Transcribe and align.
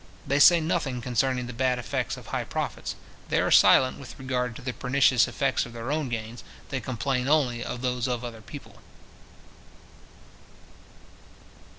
They 0.25 0.39
say 0.39 0.59
nothing 0.59 0.99
concerning 0.99 1.45
the 1.45 1.53
bad 1.53 1.77
effects 1.77 2.17
of 2.17 2.25
high 2.25 2.43
profits; 2.45 2.95
they 3.29 3.39
are 3.39 3.51
silent 3.51 3.99
with 3.99 4.17
regard 4.17 4.55
to 4.55 4.63
the 4.63 4.73
pernicious 4.73 5.27
effects 5.27 5.63
of 5.63 5.73
their 5.73 5.91
own 5.91 6.09
gains; 6.09 6.43
they 6.69 6.81
complain 6.81 7.27
only 7.27 7.63
of 7.63 7.83
those 7.83 8.07
of 8.07 8.25
other 8.25 8.41
people. 8.41 8.81